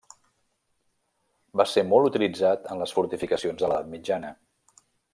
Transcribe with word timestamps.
Va 1.61 1.67
ser 1.73 1.83
molt 1.91 2.09
utilitzat 2.09 2.65
en 2.73 2.81
les 2.83 2.97
fortificacions 2.99 3.63
de 3.67 3.71
l'edat 3.71 3.97
mitjana. 3.97 4.37